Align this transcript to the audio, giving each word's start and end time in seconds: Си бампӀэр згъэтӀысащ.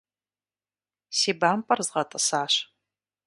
Си 1.17 1.31
бампӀэр 1.39 1.79
згъэтӀысащ. 1.87 2.53